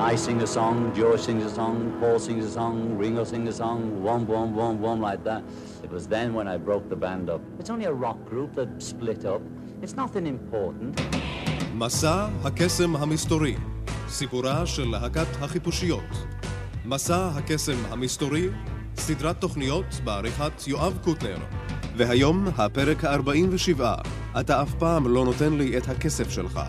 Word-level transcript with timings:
I 0.00 0.14
sing 0.14 0.40
a 0.42 0.46
song, 0.46 0.92
George 0.94 1.20
sings 1.20 1.44
a 1.44 1.50
song, 1.50 1.96
Paul 1.98 2.20
sings 2.20 2.44
a 2.44 2.50
song, 2.50 2.96
Ringo 2.96 3.24
sings 3.24 3.48
a 3.48 3.52
song, 3.52 4.00
one, 4.00 4.28
one, 4.28 4.54
one, 4.54 4.80
one, 4.80 5.00
like 5.00 5.24
that. 5.24 5.42
It 5.82 5.90
was 5.90 6.06
then 6.06 6.34
when 6.34 6.46
I 6.46 6.56
broke 6.56 6.88
the 6.88 6.94
band 6.94 7.28
up. 7.28 7.40
It's 7.58 7.68
only 7.68 7.86
a 7.86 7.92
rock 7.92 8.18
group 8.30 8.54
that 8.54 8.68
split 8.80 9.24
up. 9.24 9.42
It's 9.82 9.96
nothing 9.96 10.26
important. 10.26 11.00
מסע 11.74 12.28
הקסם 12.44 12.96
המסתורי, 12.96 13.56
סיפורה 14.08 14.66
של 14.66 14.88
להקת 14.88 15.26
החיפושיות. 15.40 16.26
מסע 16.84 17.28
הקסם 17.34 17.76
המסתורי, 17.90 18.48
סדרת 18.96 19.40
תוכניות 19.40 20.00
בעריכת 20.04 20.66
יואב 20.66 20.98
קוטנר. 21.04 21.38
והיום 21.96 22.48
הפרק 22.56 23.04
ה-47, 23.04 23.80
אתה 24.40 24.62
אף 24.62 24.74
פעם 24.74 25.08
לא 25.08 25.24
נותן 25.24 25.52
לי 25.52 25.78
את 25.78 25.88
הכסף 25.88 26.30
שלך. 26.30 26.60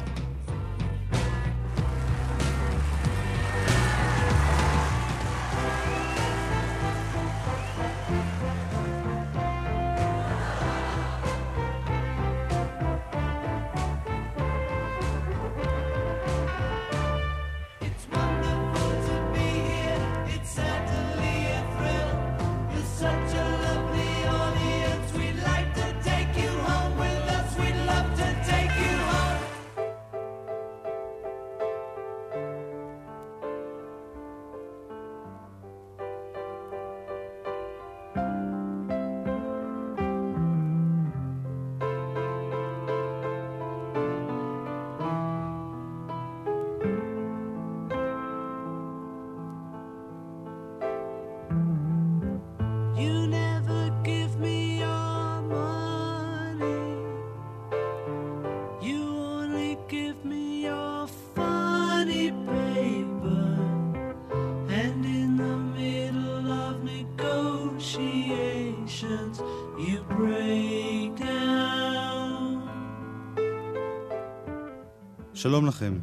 לכם. 75.80 75.94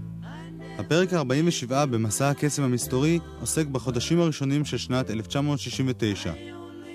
הפרק 0.79 1.13
ה-47 1.13 1.87
במסע 1.87 2.31
הקסם 2.31 2.63
המסתורי 2.63 3.19
עוסק 3.41 3.67
בחודשים 3.67 4.21
הראשונים 4.21 4.65
של 4.65 4.79
שנת 4.79 5.11
1969. 5.11 6.33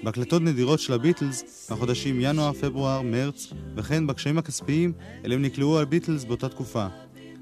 בהקלטות 0.04 0.42
נדירות 0.42 0.80
של 0.80 0.94
הביטלס, 0.94 1.72
בחודשים 1.72 2.18
ינואר, 2.22 2.54
פברואר, 2.54 3.02
מרץ, 3.02 3.54
וכן 3.76 4.08
בקשיים 4.08 4.38
הכספיים 4.38 4.94
אליהם 5.26 5.42
נקלעו 5.42 5.80
הביטלס 5.82 6.24
באותה 6.24 6.50
תקופה. 6.50 6.88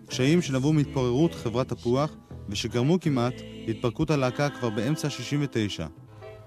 קשיים 0.08 0.42
שנבעו 0.42 0.74
מהתפוררות 0.74 1.36
חברת 1.36 1.70
תפוח, 1.70 2.16
ושגרמו 2.50 3.00
כמעט 3.00 3.34
להתפרקות 3.68 4.12
הלהקה 4.12 4.50
כבר 4.50 4.70
באמצע 4.70 5.10
69. 5.10 5.88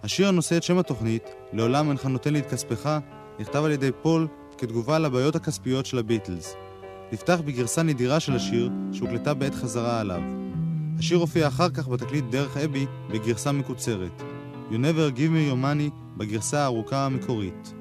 השיר 0.03 0.29
הנושא 0.29 0.57
את 0.57 0.63
שם 0.63 0.79
התוכנית, 0.79 1.23
לעולם 1.53 1.89
אינך 1.89 2.07
נותן 2.07 2.33
לי 2.33 2.39
את 2.39 2.47
כספך, 2.47 2.98
נכתב 3.41 3.64
על 3.64 3.70
ידי 3.70 3.91
פול 4.02 4.29
כתגובה 4.58 4.98
לבעיות 4.98 5.36
הכספיות 5.36 5.86
של 5.86 5.98
הביטלס. 5.98 6.57
נפתח 7.12 7.40
בגרסה 7.45 7.83
נדירה 7.83 8.20
של 8.20 8.33
השיר 8.33 8.70
שהוקלטה 8.92 9.34
בעת 9.34 9.55
חזרה 9.55 10.00
עליו. 10.00 10.23
השיר 10.98 11.18
הופיע 11.18 11.48
אחר 11.48 11.70
כך 11.70 11.89
בתקליט 11.89 12.24
דרך 12.30 12.56
אבי 12.56 12.86
בגרסה 13.11 13.52
מקוצרת. 13.52 14.23
You 14.70 14.74
never 14.74 15.17
give 15.17 15.30
me 15.30 15.52
your 15.52 15.64
money 15.64 15.90
בגרסה 16.17 16.61
הארוכה 16.61 17.06
המקורית. 17.06 17.74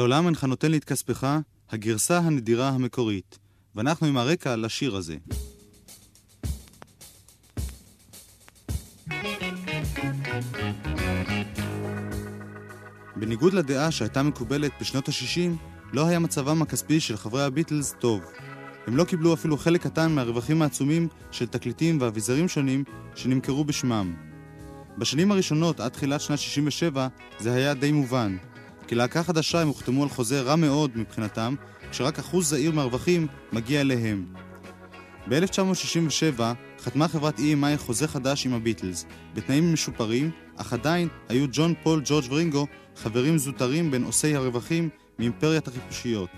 לעולם 0.00 0.26
אינך 0.26 0.44
נותן 0.44 0.70
לי 0.70 0.76
את 0.76 0.84
כספך, 0.84 1.36
הגרסה 1.70 2.18
הנדירה 2.18 2.68
המקורית. 2.68 3.38
ואנחנו 3.74 4.06
עם 4.06 4.16
הרקע 4.16 4.56
לשיר 4.56 4.96
הזה. 4.96 5.16
בניגוד 13.16 13.52
לדעה 13.52 13.90
שהייתה 13.90 14.22
מקובלת 14.22 14.72
בשנות 14.80 15.08
ה-60, 15.08 15.50
לא 15.92 16.06
היה 16.06 16.18
מצבם 16.18 16.62
הכספי 16.62 17.00
של 17.00 17.16
חברי 17.16 17.42
הביטלס 17.42 17.94
טוב. 17.98 18.20
הם 18.86 18.96
לא 18.96 19.04
קיבלו 19.04 19.34
אפילו 19.34 19.56
חלק 19.56 19.82
קטן 19.82 20.12
מהרווחים 20.12 20.62
העצומים 20.62 21.08
של 21.30 21.46
תקליטים 21.46 21.98
ואביזרים 22.00 22.48
שונים 22.48 22.84
שנמכרו 23.14 23.64
בשמם. 23.64 24.14
בשנים 24.98 25.32
הראשונות, 25.32 25.80
עד 25.80 25.90
תחילת 25.90 26.20
שנת 26.20 26.38
67, 26.38 27.08
זה 27.38 27.52
היה 27.52 27.74
די 27.74 27.92
מובן. 27.92 28.36
כלהקה 28.90 29.22
חדשה 29.22 29.60
הם 29.60 29.68
הוחתמו 29.68 30.02
על 30.02 30.08
חוזה 30.08 30.40
רע 30.40 30.56
מאוד 30.56 30.90
מבחינתם, 30.94 31.54
כשרק 31.90 32.18
אחוז 32.18 32.48
זעיר 32.48 32.72
מהרווחים 32.72 33.26
מגיע 33.52 33.80
אליהם. 33.80 34.26
ב-1967 35.28 36.40
חתמה 36.80 37.08
חברת 37.08 37.38
EMI 37.38 37.76
חוזה 37.76 38.08
חדש 38.08 38.46
עם 38.46 38.54
הביטלס, 38.54 39.04
בתנאים 39.34 39.72
משופרים, 39.72 40.30
אך 40.56 40.72
עדיין 40.72 41.08
היו 41.28 41.46
ג'ון 41.52 41.74
פול, 41.82 42.02
ג'ורג' 42.04 42.24
ורינגו 42.30 42.66
חברים 42.96 43.38
זוטרים 43.38 43.90
בין 43.90 44.04
עושי 44.04 44.36
הרווחים 44.36 44.88
מאימפריית 45.18 45.68
החיפושיות. 45.68 46.30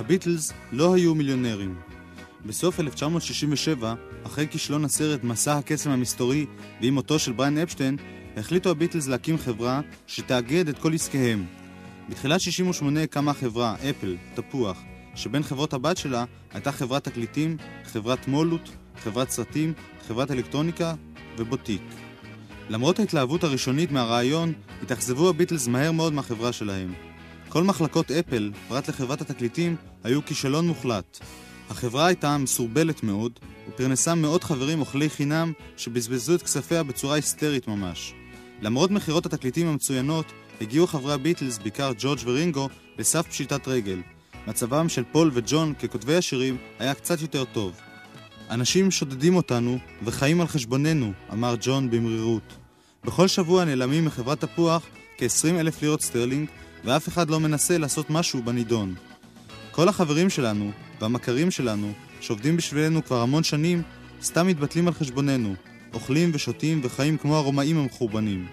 הביטלס 0.00 0.52
לא 0.72 0.94
היו 0.94 1.14
מיליונרים. 1.14 1.74
בסוף 2.46 2.80
1967, 2.80 3.94
אחרי 4.26 4.48
כישלון 4.50 4.84
הסרט 4.84 5.24
מסע 5.24 5.58
הקסם 5.58 5.90
המסתורי 5.90 6.46
ועם 6.80 6.94
מותו 6.94 7.18
של 7.18 7.32
בריין 7.32 7.58
אפשטיין, 7.58 7.96
החליטו 8.36 8.70
הביטלס 8.70 9.06
להקים 9.06 9.38
חברה 9.38 9.80
שתאגד 10.06 10.68
את 10.68 10.78
כל 10.78 10.94
עסקיהם. 10.94 11.46
בתחילת 12.08 12.40
68 12.40 13.06
קמה 13.06 13.30
החברה, 13.30 13.74
אפל, 13.90 14.16
תפוח, 14.34 14.82
שבין 15.14 15.42
חברות 15.42 15.72
הבת 15.72 15.96
שלה 15.96 16.24
הייתה 16.52 16.72
חברת 16.72 17.04
תקליטים, 17.04 17.56
חברת 17.84 18.28
מולוט, 18.28 18.68
חברת 19.02 19.30
סרטים, 19.30 19.72
חברת 20.08 20.30
אלקטרוניקה 20.30 20.94
ובוטיק. 21.38 21.82
למרות 22.68 22.98
ההתלהבות 22.98 23.44
הראשונית 23.44 23.90
מהרעיון, 23.90 24.52
התאכזבו 24.82 25.28
הביטלס 25.28 25.68
מהר 25.68 25.92
מאוד 25.92 26.12
מהחברה 26.12 26.52
שלהם. 26.52 26.94
כל 27.48 27.62
מחלקות 27.62 28.10
אפל, 28.10 28.52
פרט 28.68 28.88
לחברת 28.88 29.20
התקליטים, 29.20 29.76
היו 30.04 30.24
כישלון 30.24 30.66
מוחלט. 30.66 31.18
החברה 31.70 32.06
הייתה 32.06 32.38
מסורבלת 32.38 33.02
מאוד, 33.02 33.32
ופרנסה 33.68 34.14
מאות 34.14 34.44
חברים 34.44 34.80
אוכלי 34.80 35.10
חינם 35.10 35.52
שבזבזו 35.76 36.34
את 36.34 36.42
כספיה 36.42 36.82
בצורה 36.82 37.14
היסטרית 37.14 37.68
ממש. 37.68 38.14
למרות 38.62 38.90
מכירות 38.90 39.26
התקליטים 39.26 39.66
המצוינות, 39.66 40.32
הגיעו 40.60 40.86
חברי 40.86 41.12
הביטלס, 41.12 41.58
בעיקר 41.58 41.92
ג'ורג' 41.98 42.18
ורינגו, 42.24 42.68
לסף 42.98 43.28
פשיטת 43.28 43.68
רגל. 43.68 44.00
מצבם 44.46 44.88
של 44.88 45.04
פול 45.12 45.30
וג'ון 45.34 45.74
ככותבי 45.74 46.16
השירים 46.16 46.56
היה 46.78 46.94
קצת 46.94 47.20
יותר 47.20 47.44
טוב. 47.44 47.72
אנשים 48.50 48.90
שודדים 48.90 49.36
אותנו 49.36 49.78
וחיים 50.02 50.40
על 50.40 50.46
חשבוננו, 50.46 51.12
אמר 51.32 51.54
ג'ון 51.60 51.90
במרירות. 51.90 52.52
בכל 53.04 53.28
שבוע 53.28 53.64
נעלמים 53.64 54.04
מחברת 54.04 54.40
תפוח 54.40 54.86
כ-20 55.18 55.60
אלף 55.60 55.82
לירות 55.82 56.02
סטרלינג, 56.02 56.48
ואף 56.84 57.08
אחד 57.08 57.30
לא 57.30 57.40
מנסה 57.40 57.78
לעשות 57.78 58.10
משהו 58.10 58.42
בנידון. 58.42 58.94
כל 59.70 59.88
החברים 59.88 60.30
שלנו 60.30 60.70
והמכרים 61.00 61.50
שלנו, 61.50 61.92
שעובדים 62.20 62.56
בשבילנו 62.56 63.04
כבר 63.04 63.20
המון 63.20 63.42
שנים, 63.42 63.82
סתם 64.22 64.46
מתבטלים 64.46 64.88
על 64.88 64.94
חשבוננו, 64.94 65.54
אוכלים 65.94 66.30
ושותים 66.34 66.80
וחיים 66.82 67.18
כמו 67.18 67.36
הרומאים 67.36 67.78
המחורבנים. 67.78 68.46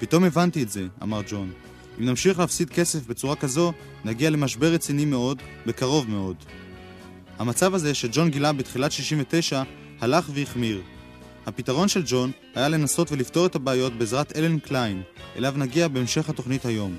פתאום 0.00 0.24
הבנתי 0.24 0.62
את 0.62 0.70
זה, 0.70 0.86
אמר 1.02 1.20
ג'ון. 1.30 1.52
אם 2.00 2.04
נמשיך 2.04 2.38
להפסיד 2.38 2.70
כסף 2.70 3.06
בצורה 3.06 3.36
כזו, 3.36 3.72
נגיע 4.04 4.30
למשבר 4.30 4.72
רציני 4.72 5.04
מאוד, 5.04 5.42
בקרוב 5.66 6.10
מאוד. 6.10 6.36
המצב 7.38 7.74
הזה 7.74 7.94
שג'ון 7.94 8.30
גילה 8.30 8.52
בתחילת 8.52 8.92
69 8.92 9.62
הלך 10.00 10.30
והחמיר. 10.34 10.82
הפתרון 11.46 11.88
של 11.88 12.02
ג'ון 12.06 12.30
היה 12.54 12.68
לנסות 12.68 13.12
ולפתור 13.12 13.46
את 13.46 13.54
הבעיות 13.54 13.92
בעזרת 13.92 14.36
אלן 14.36 14.58
קליין, 14.58 15.02
אליו 15.36 15.54
נגיע 15.56 15.88
בהמשך 15.88 16.28
התוכנית 16.28 16.64
היום. 16.64 16.96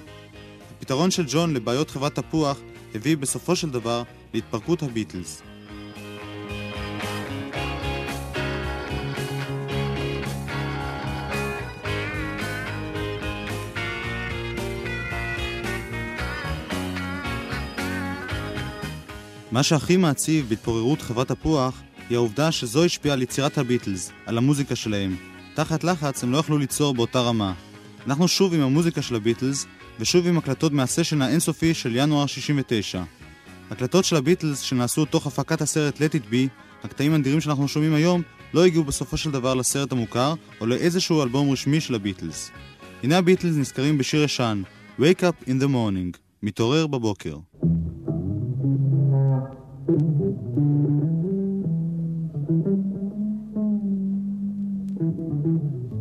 הפתרון 0.77 1.11
של 1.11 1.25
ג'ון 1.27 1.53
לבעיות 1.53 1.89
חברת 1.89 2.15
תפוח 2.15 2.59
הביא 2.95 3.17
בסופו 3.17 3.55
של 3.55 3.69
דבר 3.69 4.03
להתפרקות 4.33 4.83
הביטלס. 4.83 5.41
מה 19.51 19.63
שהכי 19.63 19.97
מעציב 19.97 20.45
בהתפוררות 20.49 21.01
חברת 21.01 21.27
תפוח 21.27 21.81
היא 22.09 22.15
העובדה 22.15 22.51
שזו 22.51 22.85
השפיעה 22.85 23.13
על 23.13 23.21
יצירת 23.21 23.57
הביטלס, 23.57 24.11
על 24.25 24.37
המוזיקה 24.37 24.75
שלהם. 24.75 25.15
תחת 25.53 25.83
לחץ 25.83 26.23
הם 26.23 26.31
לא 26.31 26.37
יכלו 26.37 26.57
ליצור 26.57 26.93
באותה 26.93 27.19
רמה. 27.19 27.53
אנחנו 28.07 28.27
שוב 28.27 28.53
עם 28.53 28.61
המוזיקה 28.61 29.01
של 29.01 29.15
הביטלס, 29.15 29.65
ושוב 29.99 30.27
עם 30.27 30.37
הקלטות 30.37 30.71
מהסשן 30.71 31.21
האינסופי 31.21 31.73
של 31.73 31.95
ינואר 31.95 32.25
69. 32.25 33.03
הקלטות 33.71 34.05
של 34.05 34.15
הביטלס 34.15 34.59
שנעשו 34.59 35.05
תוך 35.05 35.27
הפקת 35.27 35.61
הסרט 35.61 35.97
Let 35.97 36.13
It 36.13 36.33
Be, 36.33 36.47
הקטעים 36.83 37.13
הנדירים 37.13 37.41
שאנחנו 37.41 37.67
שומעים 37.67 37.93
היום, 37.93 38.21
לא 38.53 38.65
הגיעו 38.65 38.83
בסופו 38.83 39.17
של 39.17 39.31
דבר 39.31 39.53
לסרט 39.53 39.91
המוכר, 39.91 40.33
או 40.61 40.65
לאיזשהו 40.65 41.23
אלבום 41.23 41.51
רשמי 41.51 41.81
של 41.81 41.95
הביטלס. 41.95 42.51
הנה 43.03 43.17
הביטלס 43.17 43.55
נזכרים 43.55 43.97
בשיר 43.97 44.23
ישן, 44.23 44.61
Wake 44.99 45.21
Up 45.21 45.47
in 45.47 45.63
the 45.63 45.67
Morning, 45.67 46.17
מתעורר 46.43 46.87
בבוקר. 46.87 47.37
Thank 49.87 50.01
you. 54.95 56.00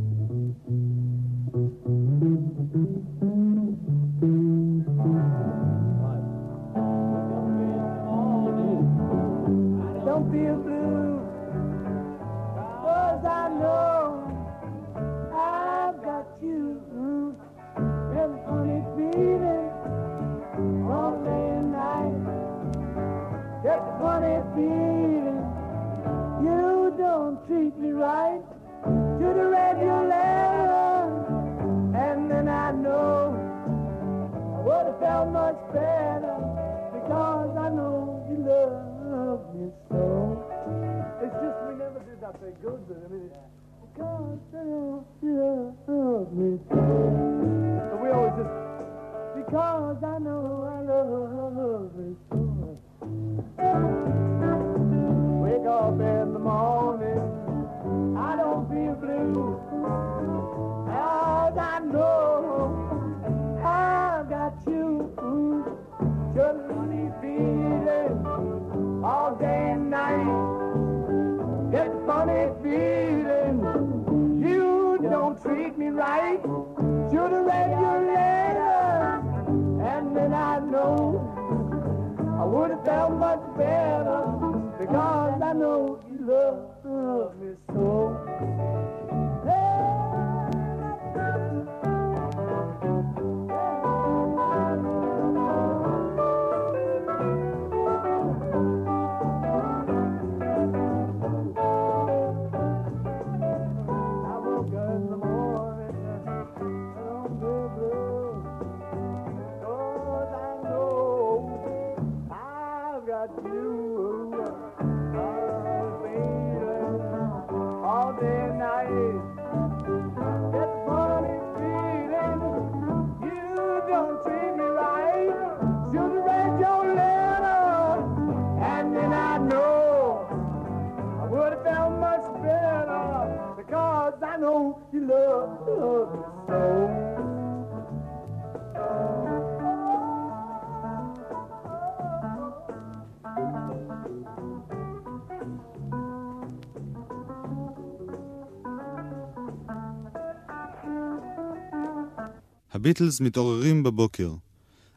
הביטלס 152.81 153.21
מתעוררים 153.21 153.83
בבוקר. 153.83 154.35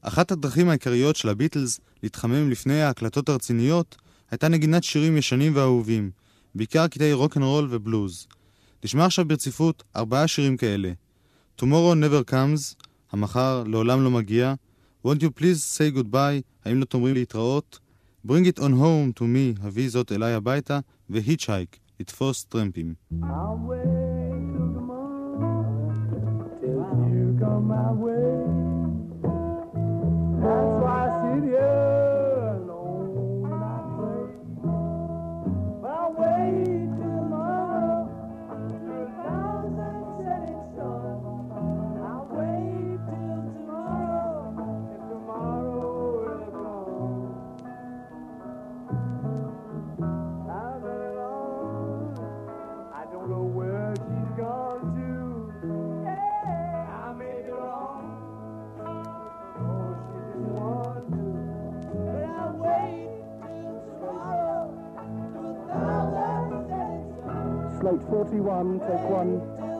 אחת 0.01 0.31
הדרכים 0.31 0.69
העיקריות 0.69 1.15
של 1.15 1.29
הביטלס 1.29 1.79
להתחמם 2.03 2.49
לפני 2.49 2.81
ההקלטות 2.81 3.29
הרציניות 3.29 3.97
הייתה 4.31 4.47
נגינת 4.47 4.83
שירים 4.83 5.17
ישנים 5.17 5.55
ואהובים, 5.55 6.11
בעיקר 6.55 6.87
קטעי 6.87 7.13
רוקנרול 7.13 7.67
ובלוז. 7.69 8.27
נשמע 8.83 9.05
עכשיו 9.05 9.25
ברציפות 9.25 9.83
ארבעה 9.95 10.27
שירים 10.27 10.57
כאלה: 10.57 10.91
Tomorrow 11.61 11.95
Never 11.95 12.31
Comes, 12.31 12.85
המחר 13.11 13.63
לעולם 13.63 14.03
לא 14.03 14.11
מגיע, 14.11 14.53
Won't 15.07 15.19
you 15.19 15.39
please 15.39 15.77
say 15.77 15.97
goodbye, 15.97 16.41
האם 16.65 16.79
לא 16.79 16.85
תאמרים 16.85 17.13
להתראות, 17.13 17.79
Bring 18.27 18.45
it 18.55 18.59
on 18.59 18.71
home 18.71 19.19
to 19.19 19.21
me, 19.21 19.61
הביא 19.61 19.89
זאת 19.89 20.11
אליי 20.11 20.33
הביתה, 20.33 20.79
ו-Hitchhike, 21.09 21.77
לתפוס 21.99 22.43
טרמפים. 22.43 22.93
I'll 23.11 23.25
come 23.25 24.62
my 27.63 27.91
way. 27.91 29.23
That's 30.41 30.82
Float 67.83 68.01
41, 68.09 68.79
take 68.79 69.09
one. 69.11 69.72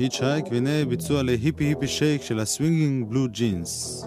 היטשייק, 0.00 0.44
והנה 0.50 0.84
ביצוע 0.88 1.22
להיפי 1.22 1.64
היפי 1.64 1.88
שייק 1.88 2.22
של 2.22 2.40
הסווינגינג 2.40 3.08
בלו 3.08 3.28
ג'ינס. 3.28 4.04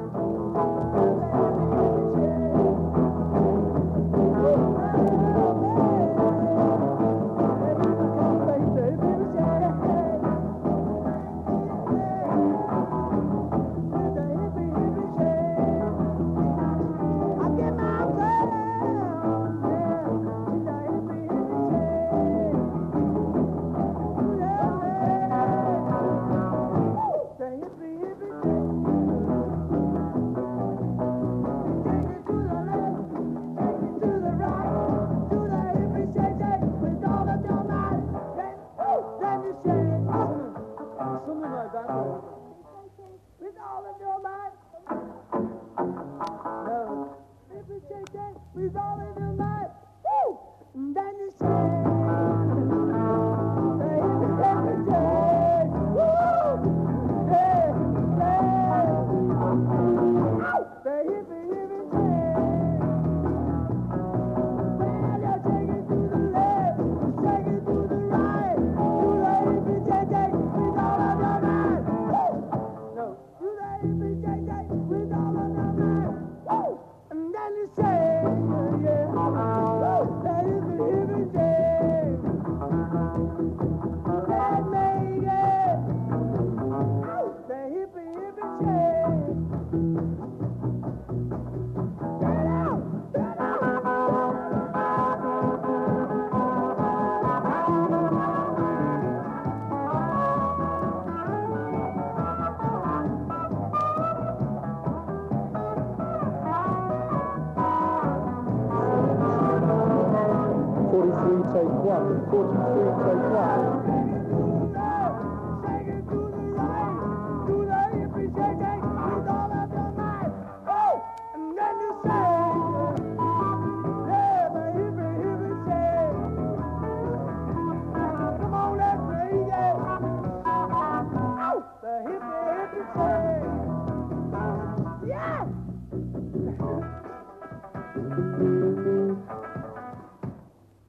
take 111.53 111.73
1, 111.81 112.29
14th 112.29 112.63
Street, 112.69 112.95
take 113.05 113.25
1. 113.33 114.52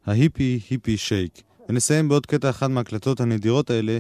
ההיפי 0.07 0.61
היפי 0.71 0.97
שייק. 0.97 1.43
ונסיים 1.69 2.09
בעוד 2.09 2.27
קטע 2.27 2.51
אחד 2.51 2.71
מההקלטות 2.71 3.21
הנדירות 3.21 3.71
האלה, 3.71 3.99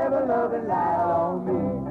never 0.00 0.24
loving 0.24 0.66
light 0.66 0.96
on 0.96 1.44
me. 1.44 1.89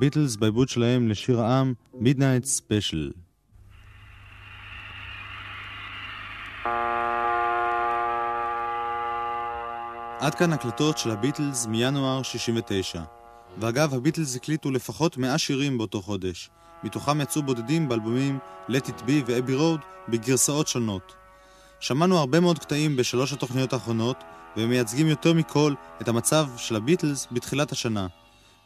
הביטלס 0.00 0.36
בעיבוד 0.36 0.68
שלהם 0.68 1.08
לשיר 1.08 1.40
העם 1.40 1.74
Midnight 1.94 2.44
Special. 2.44 3.12
עד 10.20 10.34
כאן 10.34 10.52
הקלטות 10.52 10.98
של 10.98 11.10
הביטלס 11.10 11.66
מינואר 11.66 12.22
69. 12.22 13.02
ואגב, 13.58 13.94
הביטלס 13.94 14.36
הקליטו 14.36 14.70
לפחות 14.70 15.16
100 15.16 15.38
שירים 15.38 15.78
באותו 15.78 16.02
חודש. 16.02 16.50
מתוכם 16.84 17.20
יצאו 17.20 17.42
בודדים 17.42 17.88
באלבומים 17.88 18.38
Let 18.68 18.86
It 18.86 19.02
Be 19.06 19.12
ו-Abbey 19.26 19.58
Road 19.60 19.84
בגרסאות 20.08 20.68
שונות. 20.68 21.14
שמענו 21.80 22.18
הרבה 22.18 22.40
מאוד 22.40 22.58
קטעים 22.58 22.96
בשלוש 22.96 23.32
התוכניות 23.32 23.72
האחרונות, 23.72 24.24
והם 24.56 24.68
מייצגים 24.68 25.06
יותר 25.06 25.32
מכל 25.32 25.74
את 26.00 26.08
המצב 26.08 26.48
של 26.56 26.76
הביטלס 26.76 27.26
בתחילת 27.32 27.72
השנה. 27.72 28.06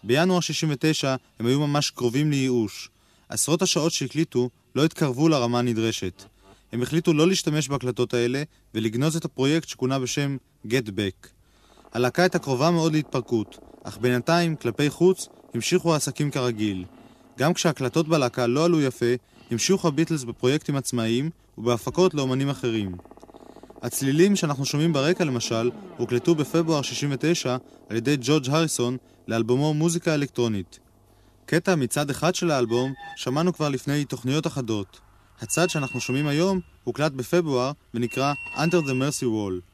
בינואר 0.07 0.40
69 0.40 1.17
הם 1.38 1.47
היו 1.47 1.67
ממש 1.67 1.90
קרובים 1.90 2.31
לייאוש. 2.31 2.90
עשרות 3.29 3.62
השעות 3.62 3.93
שהקליטו 3.93 4.51
לא 4.75 4.85
התקרבו 4.85 5.29
לרמה 5.29 5.59
הנדרשת. 5.59 6.25
הם 6.73 6.83
החליטו 6.83 7.12
לא 7.12 7.29
להשתמש 7.29 7.69
בהקלטות 7.69 8.14
האלה 8.14 8.43
ולגנוז 8.75 9.17
את 9.17 9.25
הפרויקט 9.25 9.69
שכונה 9.69 9.99
בשם 9.99 10.37
Get 10.67 10.87
Back. 10.87 11.29
הלהקה 11.93 12.23
הייתה 12.23 12.38
קרובה 12.38 12.71
מאוד 12.71 12.93
להתפרקות, 12.93 13.59
אך 13.83 13.99
בינתיים, 13.99 14.57
כלפי 14.57 14.90
חוץ, 14.90 15.29
המשיכו 15.55 15.93
העסקים 15.93 16.31
כרגיל. 16.31 16.85
גם 17.38 17.55
כשההקלטות 17.55 18.09
בלהקה 18.09 18.47
לא 18.47 18.64
עלו 18.64 18.81
יפה, 18.81 19.14
המשיכו 19.51 19.88
הביטלס 19.88 20.25
בפרויקטים 20.25 20.77
עצמאיים 20.77 21.31
ובהפקות 21.59 22.14
לאומנים 22.14 22.49
אחרים. 22.49 22.97
הצלילים 23.85 24.37
שאנחנו 24.37 24.64
שומעים 24.64 24.92
ברקע 24.92 25.25
למשל, 25.25 25.70
הוקלטו 25.97 26.35
בפברואר 26.35 26.83
69 26.83 27.57
על 27.88 27.97
ידי 27.97 28.16
ג'ורג' 28.20 28.51
הריסון 28.51 28.97
לאלבומו 29.29 29.75
מוזיקה 29.75 30.14
אלקטרונית. 30.14 30.79
קטע 31.47 31.75
מצד 31.75 32.11
אחד 32.11 32.35
של 32.35 32.51
האלבום 32.51 32.92
שמענו 33.16 33.53
כבר 33.53 33.68
לפני 33.68 34.05
תוכניות 34.05 34.47
אחדות. 34.47 35.01
הצד 35.40 35.70
שאנחנו 35.70 36.01
שומעים 36.01 36.27
היום 36.27 36.61
הוקלט 36.85 37.12
בפברואר 37.12 37.73
ונקרא 37.94 38.33
Under 38.55 38.87
the 38.87 38.92
Mercy 38.92 39.25
Wall. 39.25 39.73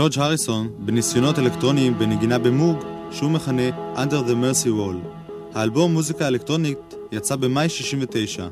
ג'ורג' 0.00 0.18
הריסון, 0.18 0.68
בניסיונות 0.78 1.38
אלקטרוניים 1.38 1.98
בנגינה 1.98 2.38
במוג, 2.38 2.76
שהוא 3.12 3.30
מכנה 3.30 3.94
Under 3.96 4.28
the 4.28 4.32
Mersey 4.32 4.66
Wall. 4.66 5.30
האלבום 5.54 5.92
מוזיקה 5.92 6.28
אלקטרונית 6.28 6.94
יצא 7.12 7.36
במאי 7.36 7.68
69. 7.68 8.48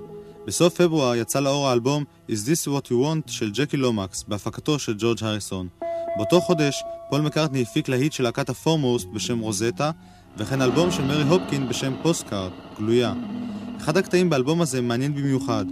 בסוף 0.46 0.80
פברואר 0.80 1.14
יצא 1.14 1.40
לאור 1.40 1.68
האלבום 1.68 2.04
Is 2.30 2.32
This 2.32 2.68
What 2.68 2.86
You 2.86 2.92
Want 2.92 3.30
של 3.30 3.50
ג'קי 3.50 3.76
לומקס, 3.76 4.24
בהפקתו 4.28 4.78
של 4.78 4.94
ג'ורג' 4.98 5.18
הריסון. 5.20 5.68
באותו 6.16 6.40
חודש, 6.40 6.82
פול 7.10 7.20
מקארטני 7.20 7.62
הפיק 7.62 7.88
להיט 7.88 8.12
של 8.12 8.24
להקת 8.24 8.48
הפורמוסט 8.48 9.08
בשם 9.14 9.38
רוזטה, 9.38 9.90
וכן 10.36 10.62
אלבום 10.62 10.90
של 10.90 11.02
מרי 11.02 11.22
הופקין 11.22 11.68
בשם 11.68 11.92
Postcard, 12.02 12.50
גלויה. 12.78 13.14
אחד 13.80 13.96
הקטעים 13.96 14.30
באלבום 14.30 14.60
הזה 14.60 14.80
מעניין 14.80 15.14
במיוחד. 15.14 15.64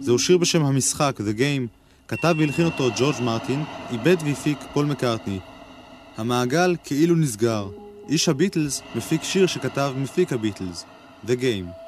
זהו 0.00 0.18
שיר 0.18 0.38
בשם 0.38 0.64
המשחק, 0.64 1.20
The 1.20 1.38
Game, 1.38 1.83
כתב 2.08 2.34
והלחין 2.38 2.64
אותו 2.64 2.88
ג'ורג' 2.96 3.20
מרטין, 3.22 3.64
איבד 3.90 4.16
והפיק 4.24 4.58
פול 4.72 4.86
מקארטני. 4.86 5.38
המעגל 6.16 6.76
כאילו 6.84 7.16
נסגר. 7.16 7.68
איש 8.08 8.28
הביטלס 8.28 8.82
מפיק 8.94 9.22
שיר 9.22 9.46
שכתב 9.46 9.92
מפיק 9.96 10.32
הביטלס, 10.32 10.84
The 11.26 11.30
Game. 11.30 11.83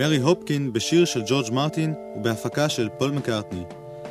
מרי 0.00 0.18
הופקין 0.18 0.72
בשיר 0.72 1.04
של 1.04 1.22
ג'ורג' 1.26 1.52
מרטין 1.52 1.94
ובהפקה 2.16 2.68
של 2.68 2.88
פול 2.98 3.10
מקארטני. 3.10 3.62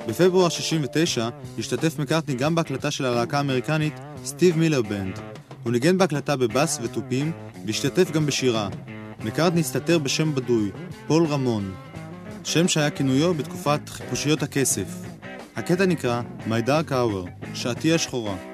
בפברואר 0.08 0.50
69 0.50 1.30
השתתף 1.60 2.00
מקארטני 2.00 2.36
גם 2.36 2.56
בהקלטה 2.56 2.92
של 2.92 3.06
הלהקה 3.06 3.38
האמריקנית 3.38 3.94
סטיב 4.26 4.58
מילר 4.58 4.82
בנד. 4.82 5.20
הוא 5.64 5.72
ניגן 5.72 5.98
בהקלטה 5.98 6.36
בבאס 6.36 6.80
ותופים 6.82 7.32
והשתתף 7.66 8.12
גם 8.12 8.26
בשירה. 8.26 8.70
מקארטני 9.24 9.62
הסתתר 9.62 9.98
בשם 9.98 10.36
בדוי, 10.36 10.72
פול 11.08 11.26
רמון. 11.26 11.74
שם 12.44 12.68
שהיה 12.68 12.90
כינויו 12.90 13.34
בתקופת 13.34 13.90
חיפושיות 13.90 14.44
הכסף. 14.44 14.88
הקטע 15.56 15.86
נקרא 15.86 16.22
My 16.48 16.68
Dark 16.68 16.92
Hour, 16.92 17.46
שעתי 17.54 17.94
השחורה. 17.94 18.49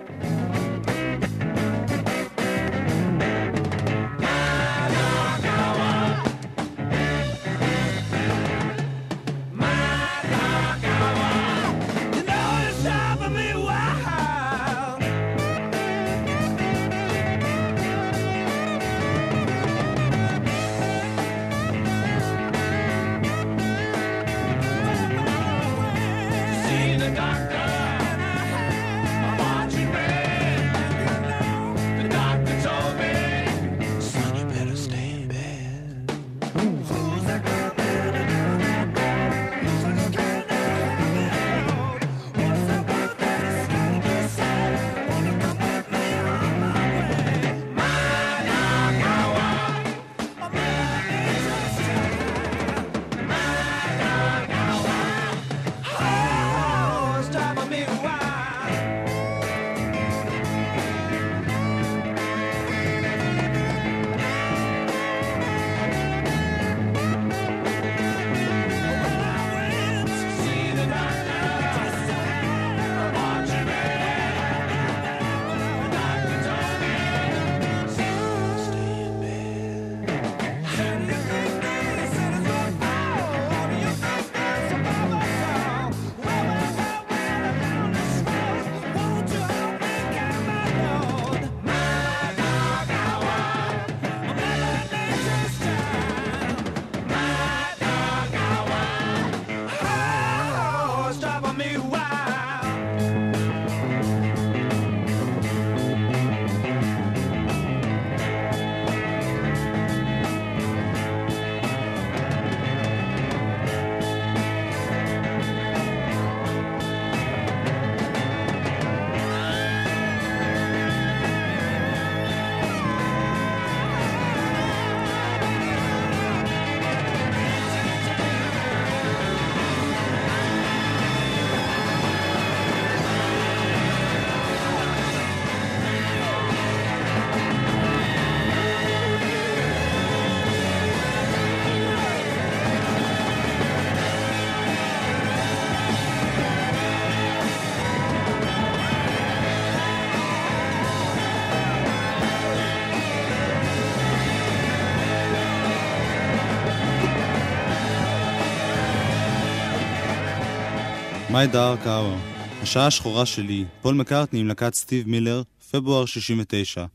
My 161.36 161.54
Dark 161.54 161.86
Hour, 161.86 162.39
השעה 162.62 162.88
השחורה 162.88 163.26
שלי, 163.26 163.65
פול 163.82 163.95
מקארטני 163.95 164.39
עם 164.39 164.48
להקת 164.48 164.74
סטיב 164.74 165.08
מילר, 165.08 165.43
פברואר 165.71 166.06
69. 166.06 166.86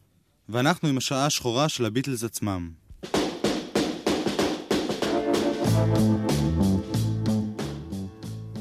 ואנחנו 0.48 0.88
עם 0.88 0.96
השעה 0.96 1.26
השחורה 1.26 1.68
של 1.68 1.84
הביטלס 1.84 2.24
עצמם. 2.24 2.70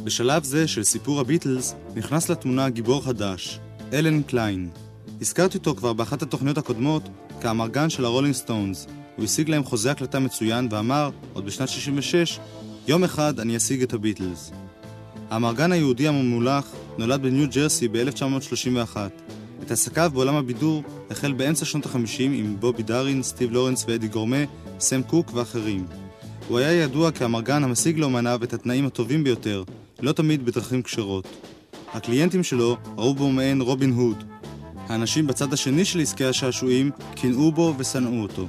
בשלב 0.04 0.44
זה 0.44 0.68
של 0.68 0.84
סיפור 0.84 1.20
הביטלס 1.20 1.76
נכנס 1.96 2.30
לתמונה 2.30 2.70
גיבור 2.70 3.06
חדש, 3.06 3.60
אלן 3.94 4.24
קליין. 4.24 4.70
הזכרתי 5.22 5.58
אותו 5.58 5.76
כבר 5.76 5.94
באחת 5.94 6.22
התוכניות 6.22 6.58
הקודמות 6.58 7.10
כאמרגן 7.42 7.90
של 7.90 8.06
הרולינג 8.06 8.36
סטונס. 8.36 8.88
הוא 9.16 9.26
השיג 9.26 9.50
להם 9.50 9.64
חוזה 9.64 9.92
הקלטה 9.92 10.20
מצוין 10.20 10.68
ואמר, 10.72 11.10
עוד 11.34 11.46
בשנת 11.46 11.70
66, 11.70 12.40
יום 12.88 13.04
אחד 13.04 13.40
אני 13.40 13.58
אשיג 13.58 13.82
את 13.82 13.94
הביטלס. 13.94 14.52
האמרגן 15.30 15.72
היהודי 15.72 16.08
הממולח 16.08 16.72
נולד 16.98 17.22
בניו 17.22 17.48
ג'רסי 17.50 17.88
ב-1931. 17.88 18.98
את 19.64 19.72
עסקיו 19.72 20.12
בעולם 20.14 20.36
הבידור 20.36 20.84
החל 21.10 21.32
באמצע 21.32 21.66
שנות 21.66 21.86
ה-50 21.86 22.20
עם 22.20 22.56
בובי 22.60 22.84
דארין, 22.84 23.24
סטיב 23.24 23.52
לורנס 23.52 23.86
ואדי 23.88 24.08
גורמה, 24.08 24.38
סם 24.80 25.02
קוק 25.02 25.32
ואחרים. 25.34 25.86
הוא 26.48 26.58
היה 26.58 26.74
ידוע 26.74 27.12
כאמרגן 27.12 27.64
המשיג 27.64 28.00
לאמניו 28.00 28.40
את 28.44 28.54
התנאים 28.54 28.86
הטובים 28.86 29.24
ביותר, 29.24 29.64
לא 30.00 30.12
תמיד 30.12 30.46
בדרכים 30.46 30.82
כשרות. 30.82 31.28
הקליינטים 31.94 32.44
שלו 32.44 32.78
ראו 32.98 33.14
בו 33.14 33.30
מעין 33.30 33.62
רובין 33.62 33.92
הוד. 33.92 34.24
האנשים 34.88 35.28
בצד 35.28 35.54
השני 35.54 35.86
של 35.86 36.00
עסקי 36.00 36.26
השעשועים 36.26 36.92
קינאו 37.16 37.52
בו 37.52 37.76
ושנאו 37.78 38.22
אותו. 38.22 38.48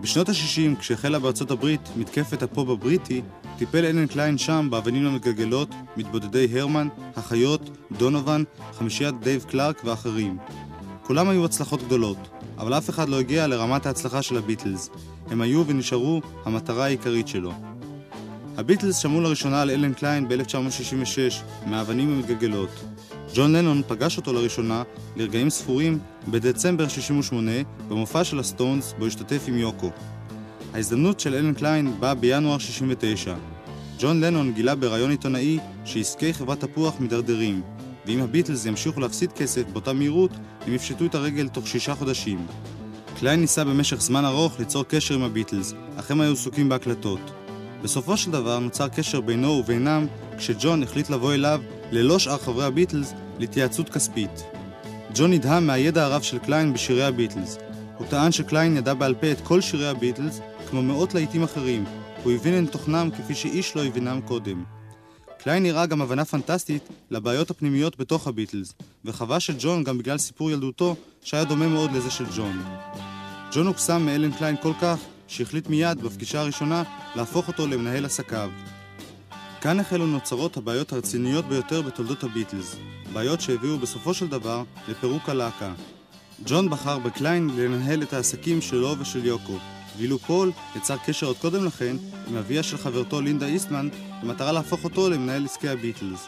בשנות 0.00 0.28
ה-60, 0.28 0.80
כשהחלה 0.80 1.18
בארצות 1.18 1.50
הברית 1.50 1.80
מתקפת 1.96 2.42
הפופ 2.42 2.68
הבריטי, 2.68 3.22
טיפל 3.58 3.84
אלן 3.84 4.06
קליין 4.06 4.38
שם 4.38 4.68
באבנים 4.70 5.06
המגלגלות, 5.06 5.68
מתבודדי 5.96 6.48
הרמן, 6.52 6.88
החיות, 7.16 7.70
דונובן, 7.98 8.42
חמישיית 8.72 9.14
דייב 9.20 9.44
קלארק 9.48 9.82
ואחרים. 9.84 10.38
כולם 11.02 11.28
היו 11.28 11.44
הצלחות 11.44 11.82
גדולות, 11.82 12.28
אבל 12.58 12.78
אף 12.78 12.90
אחד 12.90 13.08
לא 13.08 13.20
הגיע 13.20 13.46
לרמת 13.46 13.86
ההצלחה 13.86 14.22
של 14.22 14.36
הביטלס. 14.36 14.90
הם 15.30 15.40
היו 15.40 15.66
ונשארו 15.66 16.20
המטרה 16.44 16.84
העיקרית 16.84 17.28
שלו. 17.28 17.52
הביטלס 18.56 18.96
שמעו 18.96 19.20
לראשונה 19.20 19.62
על 19.62 19.70
אלן 19.70 19.94
קליין 19.94 20.28
ב-1966, 20.28 21.66
מהאבנים 21.66 22.12
המגלגלות. 22.12 22.70
ג'ון 23.34 23.56
לנון 23.56 23.82
פגש 23.86 24.16
אותו 24.16 24.32
לראשונה, 24.32 24.82
לרגעים 25.16 25.50
ספורים, 25.50 25.98
בדצמבר 26.28 26.88
68, 26.88 27.52
במופע 27.88 28.24
של 28.24 28.38
הסטונס, 28.38 28.94
בו 28.98 29.06
השתתף 29.06 29.44
עם 29.48 29.58
יוקו. 29.58 29.90
ההזדמנות 30.74 31.20
של 31.20 31.34
אלן 31.34 31.54
קליין 31.54 32.00
באה 32.00 32.14
בינואר 32.14 32.58
69. 32.58 33.34
ג'ון 33.98 34.24
לנון 34.24 34.52
גילה 34.52 34.74
בריאיון 34.74 35.10
עיתונאי 35.10 35.58
שעסקי 35.84 36.34
חברת 36.34 36.60
תפוח 36.60 37.00
מידרדרים, 37.00 37.62
ואם 38.06 38.20
הביטלס 38.20 38.66
ימשיכו 38.66 39.00
להפסיד 39.00 39.32
כסף 39.32 39.62
באותה 39.72 39.92
מהירות, 39.92 40.30
הם 40.66 40.74
יפשטו 40.74 41.04
את 41.04 41.14
הרגל 41.14 41.48
תוך 41.48 41.66
שישה 41.66 41.94
חודשים. 41.94 42.46
קליין 43.18 43.40
ניסה 43.40 43.64
במשך 43.64 44.00
זמן 44.00 44.24
ארוך 44.24 44.58
ליצור 44.58 44.84
קשר 44.84 45.14
עם 45.14 45.22
הביטלס, 45.22 45.74
אך 45.96 46.10
הם 46.10 46.20
היו 46.20 46.32
עסוקים 46.32 46.68
בהקלטות. 46.68 47.20
בסופו 47.82 48.16
של 48.16 48.30
דבר 48.30 48.58
נוצר 48.58 48.88
קשר 48.88 49.20
בינו 49.20 49.48
ובינם 49.48 50.06
כשג'ון 50.38 50.82
החליט 50.82 51.10
לבוא 51.10 51.34
אליו, 51.34 51.60
ללא 51.92 52.18
שאר 52.18 52.38
חברי 52.38 52.64
הביטלס, 52.64 53.14
להתייעצות 53.38 53.88
כספית. 53.88 54.44
ג'ון 55.14 55.32
נדהם 55.32 55.66
מהידע 55.66 56.04
הרב 56.04 56.22
של 56.22 56.38
קליין 56.38 56.72
בשירי 56.72 57.04
הביטלס. 57.04 57.58
הוא 57.98 58.06
טען 58.06 58.32
שקליין 58.32 58.76
ידע 58.76 58.94
בעל 58.94 59.14
פה 59.14 59.32
את 59.32 59.40
כל 59.40 59.60
שירי 59.60 59.88
הביטלס, 59.88 60.40
כמו 60.70 60.82
מאות 60.82 61.14
להיטים 61.14 61.42
אחרים, 61.42 61.84
הוא 62.22 62.32
הבין 62.32 62.64
את 62.64 62.72
תוכנם 62.72 63.08
כפי 63.18 63.34
שאיש 63.34 63.76
לא 63.76 63.84
הבינם 63.84 64.20
קודם. 64.20 64.64
קליין 65.38 65.62
הראה 65.62 65.86
גם 65.86 66.02
הבנה 66.02 66.24
פנטסטית 66.24 66.88
לבעיות 67.10 67.50
הפנימיות 67.50 67.98
בתוך 67.98 68.26
הביטלס, 68.26 68.74
וחווה 69.04 69.40
של 69.40 69.54
ג'ון 69.58 69.84
גם 69.84 69.98
בגלל 69.98 70.18
סיפור 70.18 70.50
ילדותו 70.50 70.96
שהיה 71.22 71.44
דומה 71.44 71.68
מאוד 71.68 71.92
לזה 71.92 72.10
של 72.10 72.24
ג'ון. 72.36 72.62
ג'ון 73.52 73.66
הוקסם 73.66 74.02
מאלן 74.06 74.32
קליין 74.32 74.56
כל 74.62 74.72
כך, 74.80 74.98
שהחליט 75.26 75.68
מיד, 75.68 76.02
בפגישה 76.02 76.40
הראשונה, 76.40 76.82
להפוך 77.16 77.48
אותו 77.48 77.66
למנהל 77.66 78.04
עסקיו. 78.04 78.50
כאן 79.60 79.80
החלו 79.80 80.06
נוצרות 80.06 80.56
הבעיות 80.56 80.92
הרציניות 80.92 81.44
ביותר 81.44 81.82
בתולדות 81.82 82.24
הביטלס, 82.24 82.76
בעיות 83.12 83.40
שהביאו 83.40 83.78
בסופו 83.78 84.14
של 84.14 84.28
דבר 84.28 84.62
לפירוק 84.88 85.28
הלהקה. 85.28 85.72
ג'ון 86.46 86.70
בחר 86.70 86.98
בקליין 86.98 87.50
לנהל 87.56 88.02
את 88.02 88.12
העסקים 88.12 88.60
שלו 88.60 88.94
ושל 88.98 89.26
יוקו, 89.26 89.58
ואילו 89.96 90.18
פול 90.18 90.52
יצר 90.76 90.96
קשר 91.06 91.26
עוד 91.26 91.36
קודם 91.36 91.64
לכן 91.64 91.96
עם 92.28 92.36
אביה 92.36 92.62
של 92.62 92.76
חברתו 92.76 93.20
לינדה 93.20 93.46
איסטמן 93.46 93.88
במטרה 94.22 94.52
להפוך 94.52 94.84
אותו 94.84 95.10
למנהל 95.10 95.44
עסקי 95.44 95.68
הביטלס. 95.68 96.26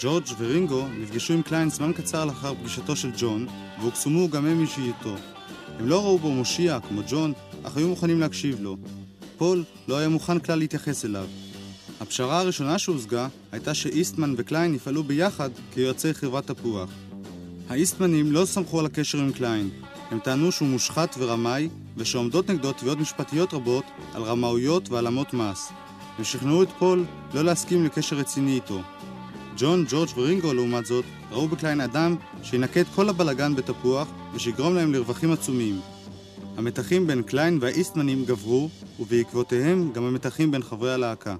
ג'ורג' 0.00 0.24
ורינגו 0.38 0.86
נפגשו 0.98 1.32
עם 1.32 1.42
קליין 1.42 1.70
זמן 1.70 1.92
קצר 1.92 2.24
לאחר 2.24 2.54
פגישתו 2.54 2.96
של 2.96 3.10
ג'ון, 3.18 3.46
והוקסמו 3.80 4.28
גם 4.28 4.46
הם 4.46 4.60
מאישיותו. 4.60 5.14
הם 5.78 5.88
לא 5.88 6.04
ראו 6.04 6.18
בו 6.18 6.30
מושיע 6.30 6.78
כמו 6.88 7.00
ג'ון, 7.08 7.32
אך 7.62 7.76
היו 7.76 7.88
מוכנים 7.88 8.20
להקשיב 8.20 8.60
לו. 8.60 8.76
פול 9.38 9.64
לא 9.88 9.98
היה 9.98 10.08
מוכן 10.08 10.38
כלל 10.38 10.58
להתייחס 10.58 11.04
אליו. 11.04 11.26
הפשרה 12.02 12.40
הראשונה 12.40 12.78
שהושגה 12.78 13.28
הייתה 13.52 13.74
שאיסטמן 13.74 14.34
וקליין 14.36 14.74
יפעלו 14.74 15.02
ביחד 15.02 15.50
כיועצי 15.74 16.14
חברת 16.14 16.46
תפוח. 16.46 16.90
האיסטמנים 17.68 18.32
לא 18.32 18.44
סמכו 18.44 18.80
על 18.80 18.86
הקשר 18.86 19.18
עם 19.18 19.32
קליין. 19.32 19.70
הם 20.10 20.18
טענו 20.18 20.52
שהוא 20.52 20.68
מושחת 20.68 21.16
ורמאי, 21.18 21.68
ושעומדות 21.96 22.50
נגדו 22.50 22.72
תביעות 22.72 22.98
משפטיות 22.98 23.54
רבות 23.54 23.84
על 24.14 24.22
רמאויות 24.22 24.88
והעלמות 24.88 25.34
מס. 25.34 25.68
הם 26.18 26.24
שכנעו 26.24 26.62
את 26.62 26.68
פול 26.78 27.04
לא 27.34 27.44
להסכים 27.44 27.84
לקשר 27.84 28.16
רציני 28.16 28.54
איתו. 28.54 28.80
ג'ון, 29.58 29.84
ג'ורג' 29.88 30.08
ורינגו, 30.16 30.54
לעומת 30.54 30.86
זאת, 30.86 31.04
ראו 31.30 31.48
בקליין 31.48 31.80
אדם 31.80 32.16
שינקה 32.42 32.80
את 32.80 32.86
כל 32.94 33.08
הבלגן 33.08 33.54
בתפוח 33.54 34.08
ושיגרום 34.34 34.74
להם 34.74 34.92
לרווחים 34.92 35.32
עצומים. 35.32 35.80
המתחים 36.56 37.06
בין 37.06 37.22
קליין 37.22 37.58
והאיסטמנים 37.60 38.24
גברו, 38.24 38.68
ובעקבותיהם 39.00 39.92
גם 39.92 40.04
המתחים 40.04 40.50
בין 40.50 40.62
חברי 40.62 40.94
הלהקה. 40.94 41.36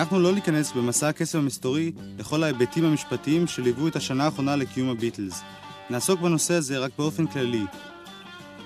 אנחנו 0.00 0.20
לא 0.20 0.32
ניכנס 0.32 0.72
במסע 0.72 1.08
הקסם 1.08 1.38
המסתורי 1.38 1.92
לכל 2.18 2.42
ההיבטים 2.42 2.84
המשפטיים 2.84 3.46
שליוו 3.46 3.88
את 3.88 3.96
השנה 3.96 4.24
האחרונה 4.24 4.56
לקיום 4.56 4.88
הביטלס. 4.88 5.42
נעסוק 5.90 6.20
בנושא 6.20 6.54
הזה 6.54 6.78
רק 6.78 6.90
באופן 6.98 7.26
כללי. 7.26 7.64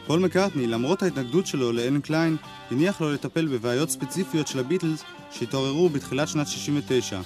פול 0.07 0.21
מקארטני, 0.21 0.67
למרות 0.67 1.03
ההתנגדות 1.03 1.47
שלו 1.47 1.73
לאלן 1.73 2.01
קליין, 2.01 2.37
הניח 2.71 3.01
לו 3.01 3.13
לטפל 3.13 3.47
בבעיות 3.47 3.91
ספציפיות 3.91 4.47
של 4.47 4.59
הביטלס 4.59 5.05
שהתעוררו 5.31 5.89
בתחילת 5.89 6.29
שנת 6.29 6.49
69, 6.49 7.21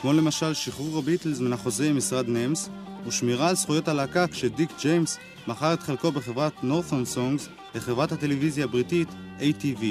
כמו 0.00 0.12
למשל 0.12 0.54
שחרור 0.54 0.98
הביטלס 0.98 1.40
מן 1.40 1.52
החוזה 1.52 1.88
עם 1.88 1.96
משרד 1.96 2.28
נמס, 2.28 2.68
ושמירה 3.06 3.48
על 3.48 3.54
זכויות 3.54 3.88
הלהקה 3.88 4.26
כשדיק 4.26 4.70
ג'יימס 4.80 5.18
מכר 5.46 5.74
את 5.74 5.82
חלקו 5.82 6.12
בחברת 6.12 6.64
נורת'ון 6.64 7.04
סונגס 7.04 7.48
לחברת 7.74 8.12
הטלוויזיה 8.12 8.64
הבריטית 8.64 9.08
ATV. 9.38 9.84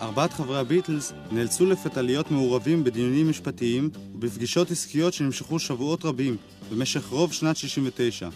ארבעת 0.00 0.32
חברי 0.32 0.58
הביטלס 0.58 1.12
נאלצו 1.30 1.66
לפתע 1.66 2.02
להיות 2.02 2.30
מעורבים 2.30 2.84
בדיונים 2.84 3.30
משפטיים 3.30 3.90
ובפגישות 4.14 4.70
עסקיות 4.70 5.12
שנמשכו 5.12 5.58
שבועות 5.58 6.04
רבים 6.04 6.36
במשך 6.70 7.06
רוב 7.06 7.32
שנת 7.32 7.56
69. 7.56 8.28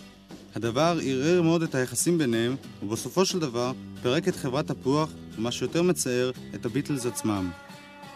הדבר 0.54 0.98
ערער 1.02 1.42
מאוד 1.42 1.62
את 1.62 1.74
היחסים 1.74 2.18
ביניהם, 2.18 2.56
ובסופו 2.82 3.24
של 3.24 3.38
דבר 3.38 3.72
פירק 4.02 4.28
את 4.28 4.36
חברת 4.36 4.66
תפוח, 4.66 5.10
ומה 5.38 5.50
שיותר 5.50 5.82
מצער, 5.82 6.30
את 6.54 6.66
הביטלס 6.66 7.06
עצמם. 7.06 7.50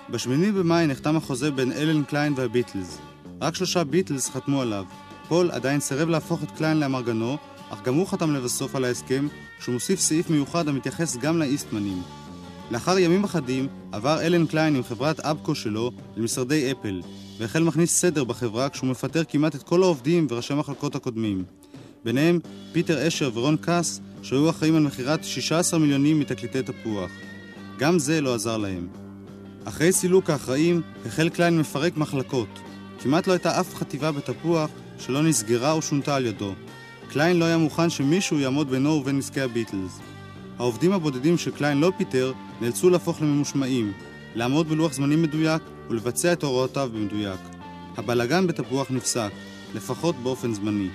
ב-8 0.08 0.28
במאי 0.28 0.86
נחתם 0.86 1.16
החוזה 1.16 1.50
בין 1.50 1.72
אלן 1.72 2.04
קליין 2.04 2.32
והביטלס. 2.36 2.98
רק 3.40 3.54
שלושה 3.54 3.84
ביטלס 3.84 4.30
חתמו 4.30 4.62
עליו. 4.62 4.84
פול 5.28 5.50
עדיין 5.50 5.80
סירב 5.80 6.08
להפוך 6.08 6.42
את 6.42 6.50
קליין 6.50 6.80
לאמרגנו, 6.80 7.36
אך 7.70 7.82
גם 7.82 7.94
הוא 7.94 8.06
חתם 8.06 8.34
לבסוף 8.34 8.76
על 8.76 8.84
ההסכם, 8.84 9.28
שהוא 9.60 9.72
מוסיף 9.72 10.00
סעיף 10.00 10.30
מיוחד 10.30 10.68
המתייחס 10.68 11.16
גם 11.16 11.38
לאיסטמנים. 11.38 12.02
לאחר 12.70 12.98
ימים 12.98 13.24
אחדים 13.24 13.68
עבר 13.92 14.20
אלן 14.20 14.46
קליין 14.46 14.76
עם 14.76 14.82
חברת 14.82 15.20
אבקו 15.20 15.54
שלו 15.54 15.90
למשרדי 16.16 16.72
אפל, 16.72 17.02
והחל 17.38 17.62
מכניס 17.62 18.00
סדר 18.00 18.24
בחברה 18.24 18.68
כשהוא 18.68 18.90
מפטר 18.90 19.22
כמעט 19.28 19.54
את 19.54 19.62
כל 19.62 19.82
העובדים 19.82 20.26
וראשי 20.30 20.52
המחלקות 20.52 20.94
הקודמים. 20.94 21.44
ביניהם 22.04 22.38
פיטר 22.72 23.08
אשר 23.08 23.30
ורון 23.34 23.56
קאס, 23.56 24.00
שהיו 24.22 24.50
אחראים 24.50 24.76
על 24.76 24.82
מכירת 24.82 25.24
16 25.24 25.80
מיליונים 25.80 26.20
מתקליטי 26.20 26.62
תפוח. 26.62 27.10
גם 27.78 27.98
זה 27.98 28.20
לא 28.20 28.34
עזר 28.34 28.56
להם. 28.56 28.88
אחרי 29.64 29.92
סילוק 29.92 30.30
האחראים, 30.30 30.82
החל 31.06 31.28
קליין 31.28 31.58
מפרק 31.58 31.96
מחלקות. 31.96 32.60
כמעט 33.02 33.26
לא 33.26 33.32
הייתה 33.32 33.60
אף 33.60 33.74
חטיבה 33.74 34.12
בתפוח 34.12 34.70
שלא 34.98 35.22
נסגרה 35.22 35.72
או 35.72 35.82
שונתה 35.82 36.16
על 36.16 36.26
ידו. 36.26 36.52
קליין 37.08 37.38
לא 37.38 37.44
היה 37.44 37.58
מוכן 37.58 37.90
שמישהו 37.90 38.40
יעמוד 38.40 38.70
בינו 38.70 38.90
ובין 38.90 39.18
עסקי 39.18 39.40
הביטלס. 39.40 40.13
העובדים 40.58 40.92
הבודדים 40.92 41.38
שקליין 41.38 41.80
לא 41.80 41.92
פיטר 41.96 42.32
נאלצו 42.60 42.90
להפוך 42.90 43.22
לממושמעים, 43.22 43.92
לעמוד 44.34 44.68
בלוח 44.68 44.92
זמנים 44.92 45.22
מדויק 45.22 45.62
ולבצע 45.90 46.32
את 46.32 46.42
הוראותיו 46.42 46.90
במדויק. 46.94 47.40
הבלגן 47.96 48.46
בתפוח 48.46 48.90
נפסק, 48.90 49.30
לפחות 49.74 50.16
באופן 50.16 50.54
זמני. 50.54 50.88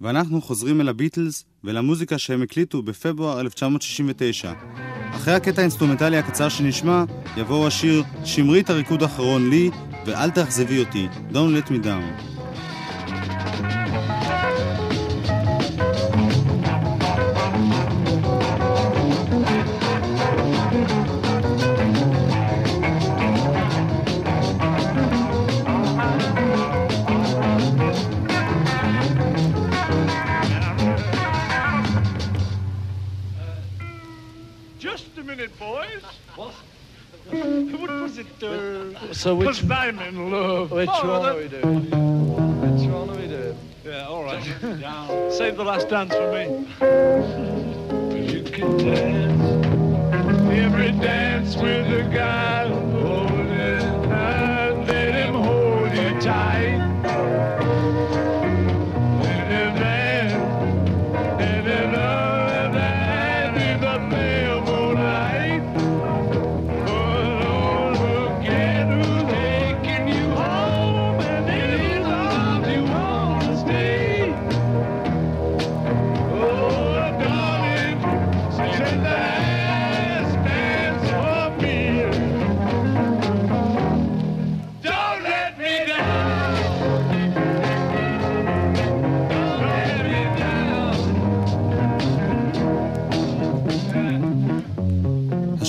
ואנחנו 0.00 0.42
חוזרים 0.42 0.80
אל 0.80 0.88
הביטלס 0.88 1.44
ולמוזיקה 1.64 2.18
שהם 2.18 2.42
הקליטו 2.42 2.82
בפברואר 2.82 3.40
1969. 3.40 4.52
אחרי 5.24 5.34
הקטע 5.34 5.60
האינסטרומנטלי 5.60 6.18
הקצר 6.18 6.48
שנשמע, 6.48 7.04
יבואו 7.36 7.66
השיר 7.66 8.02
"שמרית 8.24 8.70
הריקוד 8.70 9.02
האחרון 9.02 9.50
לי" 9.50 9.70
ו"אל 10.06 10.30
תאכזבי 10.30 10.78
אותי", 10.80 11.08
Don't 11.32 11.34
let 11.34 11.70
me 11.70 11.84
down. 11.84 12.33
So 39.12 39.34
which 39.34 39.62
Because 39.62 39.70
I'm 39.70 39.98
in 40.00 40.30
love. 40.30 40.70
which 40.70 40.88
Oh, 40.92 41.20
one 41.20 41.28
are 41.30 41.36
we 41.36 41.48
doing? 41.48 41.84
Which 42.60 42.90
one 42.90 43.08
are 43.10 43.16
we 43.16 43.26
doing? 43.26 43.56
Yeah, 43.84 44.06
all 44.06 44.24
right. 44.24 44.42
Save 45.32 45.56
the 45.56 45.64
last 45.64 45.88
dance 45.88 46.12
for 46.14 46.30
me. 46.32 46.44
You 48.32 48.42
can 48.42 48.76
dance 48.76 49.64
every 50.52 50.92
dance 50.92 51.56
with 51.56 51.86
a 51.92 52.02
guy 52.14 52.63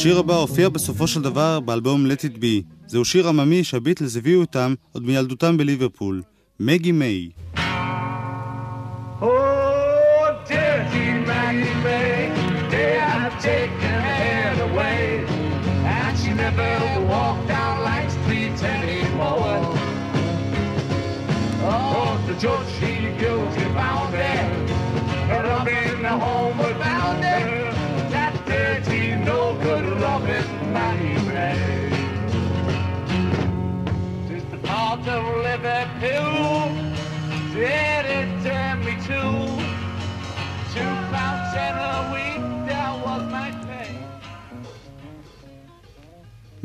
השיר 0.06 0.20
הבא 0.20 0.36
הופיע 0.36 0.70
בסופו 0.70 1.08
של 1.08 1.22
דבר 1.22 1.60
באלבום 1.60 2.06
Let 2.06 2.20
It 2.20 2.38
Be. 2.38 2.64
זהו 2.88 3.06
שיר 3.06 3.28
עממי 3.28 3.64
שהביטלס 3.64 4.18
הביאו 4.18 4.42
איתם 4.42 4.74
עוד 4.92 5.04
מילדותם 5.04 5.58
בליברפול. 5.58 6.22
מגי 6.60 6.92
מיי. 6.92 7.30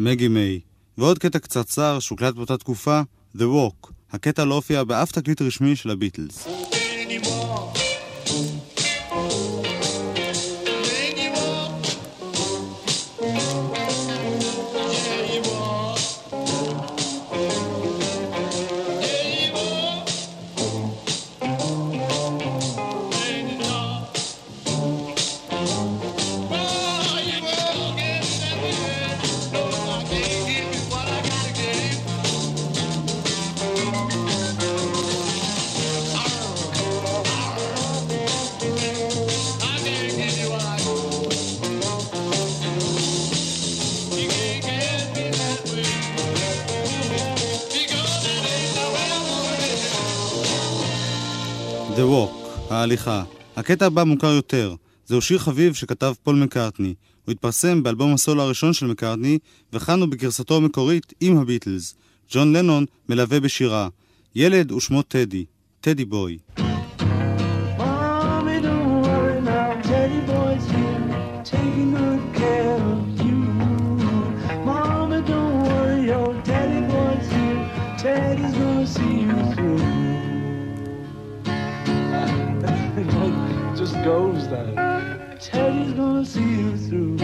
מגי 0.03 0.29
מיי, 0.29 0.61
ועוד 0.99 1.19
קטע 1.19 1.39
קצרצר 1.39 1.99
שהוקלט 1.99 2.35
באותה 2.35 2.57
תקופה, 2.57 3.01
The 3.37 3.41
Walk, 3.41 3.91
הקטע 4.13 4.45
לא 4.45 4.55
הופיע 4.55 4.85
באף 4.85 5.13
תקליט 5.13 5.43
רשמי 5.43 5.77
של 5.77 5.91
הביטלס. 5.91 6.49
The 52.01 52.03
Walk, 52.03 52.73
ההליכה. 52.73 53.25
הקטע 53.57 53.87
הבא 53.87 54.05
מוכר 54.05 54.27
יותר. 54.27 54.75
זהו 55.07 55.21
שיר 55.21 55.39
חביב 55.39 55.75
שכתב 55.75 56.13
פול 56.23 56.37
מקארטני. 56.37 56.95
הוא 57.25 57.33
התפרסם 57.33 57.83
באלבום 57.83 58.15
הסולו 58.15 58.43
הראשון 58.43 58.73
של 58.73 58.87
מקארטני, 58.87 59.39
וכאן 59.73 60.01
הוא 60.01 60.09
בגרסתו 60.09 60.57
המקורית 60.57 61.13
עם 61.21 61.39
הביטלס. 61.39 61.95
ג'ון 62.33 62.57
לנון 62.57 62.85
מלווה 63.09 63.41
בשירה. 63.41 63.89
ילד 64.35 64.73
ושמו 64.73 65.03
טדי, 65.03 65.45
טדי 65.81 66.05
בוי. 66.05 66.39
is 85.91 85.97
gonna 85.97 86.25
see 86.25 86.41
you 86.41 86.77
through. 86.77 87.17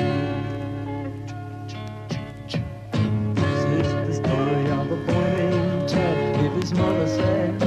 It's 3.79 3.93
the 4.09 4.15
story 4.15 4.71
of 4.79 4.91
a 4.91 4.97
boy 5.07 5.37
named 5.51 5.89
Ted. 5.89 6.45
If 6.45 6.53
his 6.61 6.73
mother 6.75 7.07
said, 7.07 7.61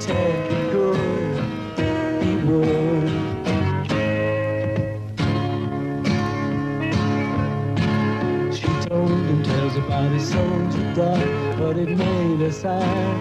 Ted, 0.00 0.52
he 2.22 2.34
would. 2.46 3.08
She 8.54 8.70
told 8.88 9.10
him 9.10 9.42
tales 9.42 9.76
about 9.76 10.10
his 10.12 10.28
soldier 10.28 10.94
dad, 10.94 11.58
but 11.58 11.78
it 11.78 11.90
made 11.96 12.40
her 12.40 12.52
sad. 12.52 13.17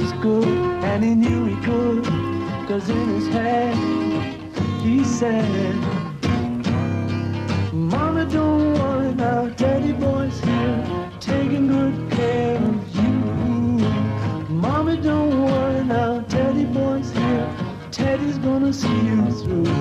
is 0.00 0.12
good, 0.12 0.46
and 0.84 1.04
he 1.04 1.14
knew 1.14 1.44
he 1.46 1.56
could, 1.64 2.04
cause 2.66 2.88
in 2.88 3.08
his 3.10 3.28
head 3.28 3.74
he 4.82 5.04
said, 5.04 5.74
Mama, 7.72 8.24
don't 8.26 8.74
worry 8.74 9.14
now, 9.14 9.48
daddy 9.50 9.92
boy's 9.92 10.40
here, 10.40 11.10
taking 11.20 11.68
good 11.68 12.10
care 12.12 12.56
of 12.56 12.96
you. 12.96 13.18
Mama, 14.48 14.96
don't 14.96 15.44
worry 15.44 15.84
now, 15.84 16.20
daddy 16.20 16.64
boy's 16.64 17.10
here, 17.12 17.56
Teddy's 17.90 18.38
gonna 18.38 18.72
see 18.72 19.00
you 19.06 19.30
through. 19.42 19.79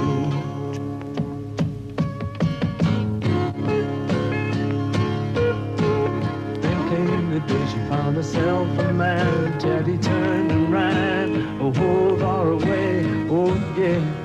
Found 8.10 8.18
myself 8.18 8.80
a 8.80 8.92
man, 8.92 9.60
daddy 9.60 9.96
turned 10.00 10.52
and 10.52 10.74
ran, 10.74 11.62
oh, 11.62 11.72
far 12.18 12.50
away, 12.50 13.06
oh 13.30 13.54
yeah. 13.78 14.19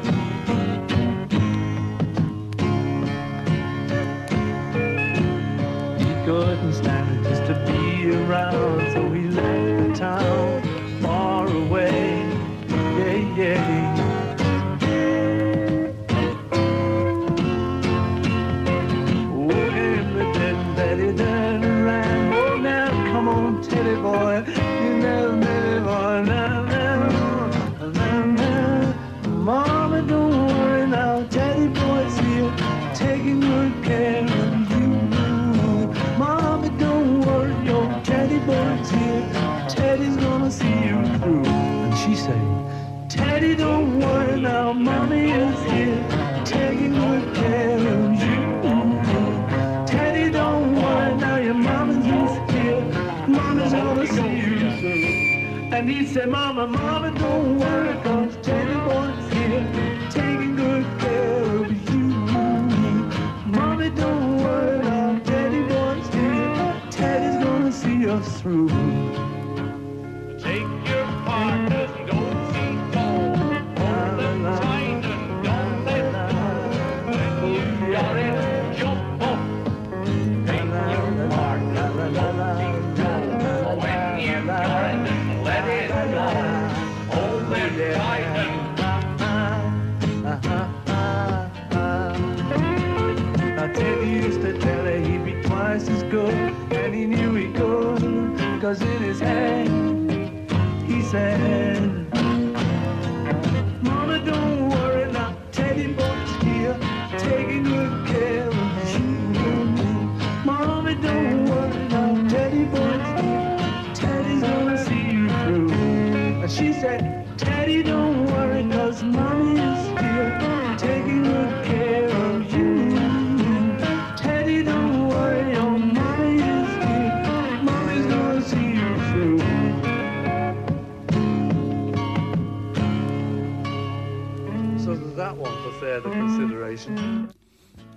And 55.85 55.93
he 55.93 56.07
said, 56.07 56.31
Mama, 56.31 56.67
Mama, 56.67 57.11
don't 57.11 57.59
worry. 57.59 57.94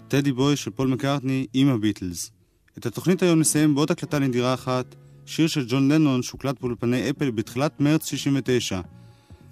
טדי 0.07 0.31
בוי 0.31 0.55
של 0.55 0.71
פול 0.71 0.87
מקארטני 0.87 1.47
עם 1.53 1.69
הביטלס. 1.69 2.31
את 2.77 2.85
התוכנית 2.85 3.23
היום 3.23 3.39
נסיים 3.39 3.75
בעוד 3.75 3.91
הקלטה 3.91 4.19
נדירה 4.19 4.53
אחת, 4.53 4.95
שיר 5.25 5.47
של 5.47 5.65
ג'ון 5.67 5.91
לנון 5.91 6.23
שהוקלט 6.23 6.61
באולפני 6.61 7.09
אפל 7.09 7.31
בתחילת 7.31 7.79
מרץ 7.79 8.05
69. 8.05 8.81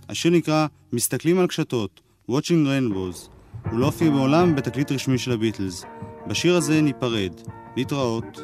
השיר 0.09 0.31
נקרא 0.31 0.67
"מסתכלים 0.93 1.39
על 1.39 1.47
קשתות" 1.47 2.01
Watching 2.31 2.65
Rainbows. 2.65 3.29
הוא 3.71 3.79
לא 3.79 3.85
הופיע 3.85 4.09
בעולם 4.09 4.55
בתקליט 4.55 4.91
רשמי 4.91 5.17
של 5.17 5.31
הביטלס. 5.31 5.83
בשיר 6.27 6.55
הזה 6.55 6.81
ניפרד. 6.81 7.41
להתראות. 7.77 8.41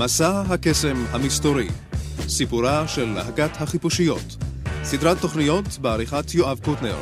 מסע 0.00 0.42
הקסם 0.48 1.04
המסתורי, 1.10 1.68
סיפורה 2.28 2.88
של 2.88 3.04
להקת 3.04 3.50
החיפושיות, 3.60 4.36
סדרת 4.84 5.20
תוכניות 5.20 5.78
בעריכת 5.80 6.34
יואב 6.34 6.60
קוטנר, 6.64 6.96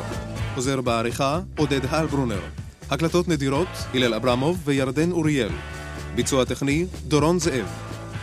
חוזר 0.55 0.81
בעריכה 0.81 1.41
עודד 1.59 1.81
הלברונר, 1.91 2.41
הקלטות 2.91 3.29
נדירות 3.29 3.69
הלל 3.95 4.15
אברמוב 4.15 4.61
וירדן 4.65 5.13
אוריאל, 5.13 5.51
ביצוע 6.15 6.45
טכני 6.45 6.87
דורון 7.09 7.39
זאב, 7.39 7.67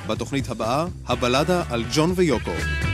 בתוכנית 0.08 0.50
הבאה 0.50 0.86
הבלדה 1.08 1.64
על 1.70 1.84
ג'ון 1.94 2.14
ויוקו. 2.16 2.85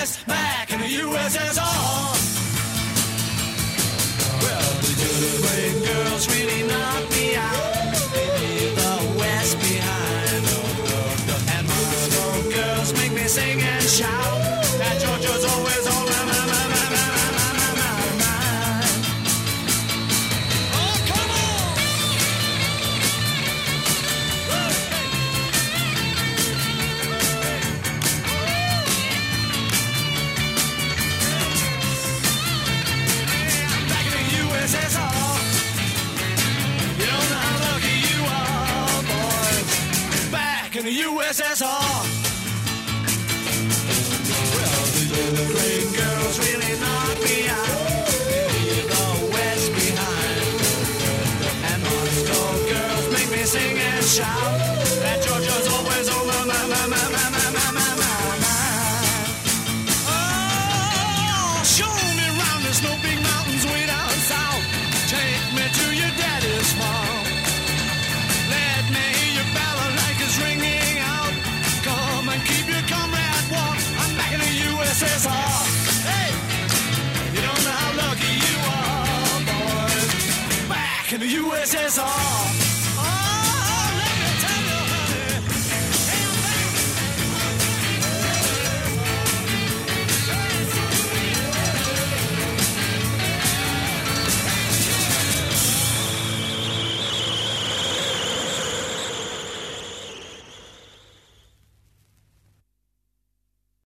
U.S. 0.00 0.24
back 0.24 0.72
in 0.72 0.80
the 0.80 0.86
USSR. 0.86 1.60
Well, 4.42 4.70
the 4.80 4.92
good 4.96 5.44
way 5.44 5.64
girls 5.84 6.24
really 6.34 6.62
knocked 6.66 7.10
me 7.10 7.36
out. 7.36 7.92
The 8.80 9.18
West 9.18 9.58
behind. 9.60 10.44
And 11.54 11.66
Moscow 11.68 12.48
girls 12.48 12.94
make 12.94 13.12
me 13.12 13.28
sing 13.28 13.60
and 13.60 13.84
shout. 13.84 14.40
That 14.78 14.96
Georgia's 15.02 15.44
always 15.44 15.86
on. 15.86 16.09
this 81.60 81.74
is 81.74 81.98
all. 81.98 82.49